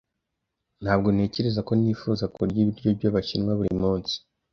Ntabwo 0.83 1.07
ntekereza 1.15 1.59
ko 1.67 1.71
nifuza 1.79 2.25
kurya 2.33 2.59
ibiryo 2.63 2.89
byabashinwa 2.97 3.51
buri 3.59 3.73
munsi. 3.81 4.15